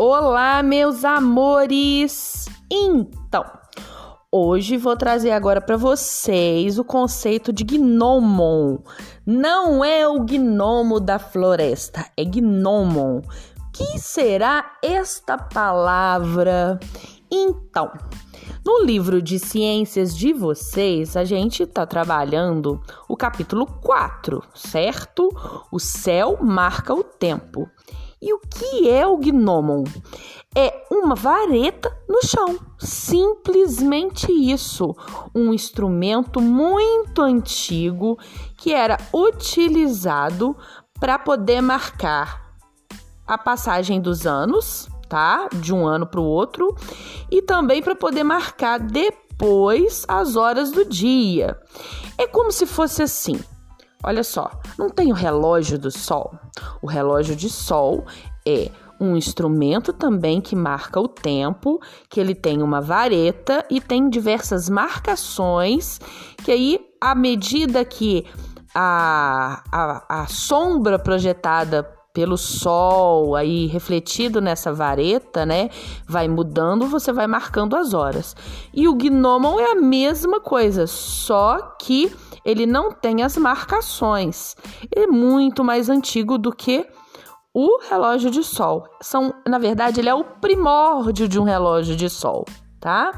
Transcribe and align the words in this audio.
Olá, 0.00 0.62
meus 0.62 1.04
amores! 1.04 2.48
Então, 2.70 3.44
hoje 4.30 4.76
vou 4.76 4.96
trazer 4.96 5.32
agora 5.32 5.60
para 5.60 5.76
vocês 5.76 6.78
o 6.78 6.84
conceito 6.84 7.52
de 7.52 7.64
gnomon. 7.64 8.78
Não 9.26 9.84
é 9.84 10.06
o 10.06 10.20
gnomo 10.20 11.00
da 11.00 11.18
floresta, 11.18 12.06
é 12.16 12.24
gnomon. 12.24 13.22
Que 13.72 13.98
será 13.98 14.70
esta 14.84 15.36
palavra? 15.36 16.78
Então, 17.28 17.90
no 18.64 18.84
livro 18.84 19.20
de 19.20 19.40
ciências 19.40 20.16
de 20.16 20.32
vocês, 20.32 21.16
a 21.16 21.24
gente 21.24 21.64
está 21.64 21.84
trabalhando 21.84 22.80
o 23.08 23.16
capítulo 23.16 23.66
4, 23.66 24.44
certo? 24.54 25.28
O 25.72 25.80
céu 25.80 26.38
marca 26.40 26.94
o 26.94 27.02
tempo. 27.02 27.68
E 28.20 28.32
o 28.32 28.40
que 28.40 28.90
é 28.90 29.06
o 29.06 29.16
gnomon? 29.16 29.84
É 30.54 30.86
uma 30.90 31.14
vareta 31.14 31.96
no 32.08 32.20
chão. 32.22 32.58
Simplesmente 32.78 34.32
isso. 34.32 34.94
Um 35.34 35.54
instrumento 35.54 36.40
muito 36.40 37.22
antigo 37.22 38.18
que 38.56 38.72
era 38.72 38.98
utilizado 39.14 40.56
para 40.98 41.18
poder 41.18 41.60
marcar 41.60 42.48
a 43.26 43.38
passagem 43.38 44.00
dos 44.00 44.26
anos, 44.26 44.88
tá? 45.08 45.48
De 45.54 45.72
um 45.72 45.86
ano 45.86 46.06
para 46.06 46.20
o 46.20 46.24
outro, 46.24 46.74
e 47.30 47.42
também 47.42 47.82
para 47.82 47.94
poder 47.94 48.24
marcar 48.24 48.80
depois 48.80 50.04
as 50.08 50.34
horas 50.34 50.72
do 50.72 50.84
dia. 50.84 51.56
É 52.16 52.26
como 52.26 52.50
se 52.50 52.66
fosse 52.66 53.02
assim. 53.02 53.38
Olha 54.02 54.22
só, 54.22 54.50
não 54.78 54.88
tem 54.88 55.10
o 55.10 55.14
relógio 55.14 55.78
do 55.78 55.90
sol. 55.90 56.32
O 56.80 56.86
relógio 56.86 57.34
de 57.34 57.50
sol 57.50 58.06
é 58.46 58.70
um 59.00 59.16
instrumento 59.16 59.92
também 59.92 60.40
que 60.40 60.56
marca 60.56 61.00
o 61.00 61.08
tempo, 61.08 61.80
que 62.08 62.20
ele 62.20 62.34
tem 62.34 62.62
uma 62.62 62.80
vareta 62.80 63.64
e 63.70 63.80
tem 63.80 64.08
diversas 64.08 64.68
marcações, 64.68 66.00
que 66.44 66.50
aí, 66.50 66.80
à 67.00 67.14
medida 67.14 67.84
que 67.84 68.26
a, 68.74 69.62
a, 69.72 70.22
a 70.22 70.26
sombra 70.26 70.98
projetada 70.98 71.97
pelo 72.18 72.36
sol 72.36 73.36
aí 73.36 73.66
refletido 73.66 74.40
nessa 74.40 74.72
vareta, 74.72 75.46
né, 75.46 75.70
vai 76.04 76.26
mudando, 76.26 76.88
você 76.88 77.12
vai 77.12 77.28
marcando 77.28 77.76
as 77.76 77.94
horas. 77.94 78.34
E 78.74 78.88
o 78.88 78.94
gnomon 78.96 79.60
é 79.60 79.70
a 79.70 79.74
mesma 79.76 80.40
coisa, 80.40 80.88
só 80.88 81.76
que 81.80 82.12
ele 82.44 82.66
não 82.66 82.90
tem 82.90 83.22
as 83.22 83.36
marcações. 83.36 84.56
Ele 84.90 85.04
é 85.04 85.06
muito 85.06 85.62
mais 85.62 85.88
antigo 85.88 86.36
do 86.36 86.50
que 86.50 86.84
o 87.54 87.78
relógio 87.88 88.32
de 88.32 88.42
sol. 88.42 88.82
São, 89.00 89.32
na 89.46 89.58
verdade, 89.58 90.00
ele 90.00 90.08
é 90.08 90.14
o 90.14 90.24
primórdio 90.24 91.28
de 91.28 91.38
um 91.38 91.44
relógio 91.44 91.94
de 91.94 92.10
sol, 92.10 92.44
tá? 92.80 93.12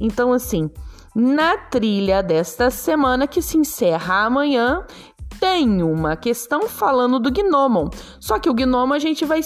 Então, 0.00 0.32
assim, 0.32 0.68
na 1.14 1.56
trilha 1.56 2.20
desta 2.20 2.68
semana 2.68 3.28
que 3.28 3.40
se 3.40 3.56
encerra 3.56 4.24
amanhã, 4.24 4.84
tem 5.40 5.82
uma 5.82 6.16
questão 6.16 6.68
falando 6.68 7.18
do 7.18 7.32
gnomon. 7.32 7.88
Só 8.20 8.38
que 8.38 8.50
o 8.50 8.54
gnomon 8.54 8.92
a 8.92 8.98
gente 8.98 9.24
vai 9.24 9.40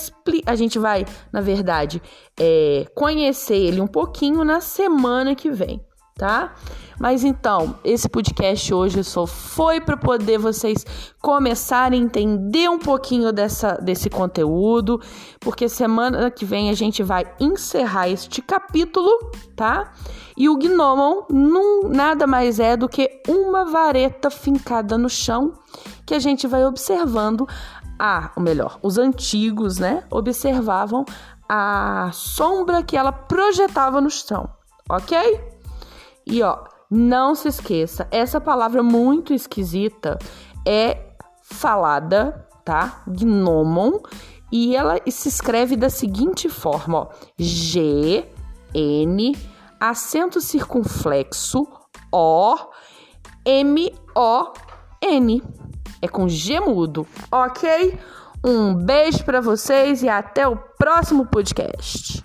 a 0.44 0.56
gente 0.56 0.78
vai, 0.78 1.06
na 1.32 1.40
verdade, 1.40 2.02
é, 2.38 2.84
conhecer 2.94 3.56
ele 3.56 3.80
um 3.80 3.86
pouquinho 3.86 4.44
na 4.44 4.60
semana 4.60 5.34
que 5.34 5.50
vem 5.50 5.80
tá? 6.16 6.54
Mas 6.98 7.24
então, 7.24 7.74
esse 7.82 8.08
podcast 8.08 8.72
hoje 8.72 9.02
só 9.02 9.26
foi 9.26 9.80
para 9.80 9.96
poder 9.96 10.38
vocês 10.38 10.86
começarem 11.20 12.00
a 12.00 12.04
entender 12.04 12.68
um 12.68 12.78
pouquinho 12.78 13.32
dessa, 13.32 13.72
desse 13.82 14.08
conteúdo, 14.08 15.00
porque 15.40 15.68
semana 15.68 16.30
que 16.30 16.44
vem 16.44 16.70
a 16.70 16.72
gente 16.72 17.02
vai 17.02 17.24
encerrar 17.40 18.08
este 18.08 18.40
capítulo, 18.40 19.10
tá? 19.56 19.92
E 20.36 20.48
o 20.48 20.56
gnomon 20.56 21.24
não, 21.30 21.88
nada 21.88 22.26
mais 22.26 22.60
é 22.60 22.76
do 22.76 22.88
que 22.88 23.22
uma 23.28 23.64
vareta 23.64 24.30
fincada 24.30 24.96
no 24.96 25.08
chão 25.08 25.52
que 26.06 26.14
a 26.14 26.18
gente 26.20 26.46
vai 26.46 26.64
observando 26.64 27.46
a, 27.98 28.32
ou 28.36 28.42
melhor, 28.42 28.78
os 28.82 28.98
antigos, 28.98 29.78
né, 29.78 30.04
observavam 30.10 31.04
a 31.48 32.10
sombra 32.12 32.82
que 32.82 32.96
ela 32.96 33.12
projetava 33.12 34.00
no 34.00 34.10
chão, 34.10 34.48
ok? 34.88 35.53
E 36.26 36.42
ó, 36.42 36.64
não 36.90 37.34
se 37.34 37.48
esqueça, 37.48 38.06
essa 38.10 38.40
palavra 38.40 38.82
muito 38.82 39.32
esquisita 39.32 40.18
é 40.66 41.14
falada, 41.42 42.46
tá? 42.64 43.02
Gnomon, 43.06 44.00
e 44.50 44.74
ela 44.74 44.98
se 45.08 45.28
escreve 45.28 45.76
da 45.76 45.90
seguinte 45.90 46.48
forma, 46.48 46.98
ó: 46.98 47.08
G 47.38 48.24
N 48.72 49.36
acento 49.78 50.40
circunflexo 50.40 51.66
O 52.12 52.56
M 53.44 53.92
O 54.14 54.52
N. 55.02 55.42
É 56.00 56.08
com 56.08 56.28
G 56.28 56.60
mudo, 56.60 57.06
OK? 57.30 57.98
Um 58.44 58.74
beijo 58.74 59.24
para 59.24 59.40
vocês 59.40 60.02
e 60.02 60.08
até 60.08 60.46
o 60.46 60.56
próximo 60.56 61.26
podcast. 61.26 62.23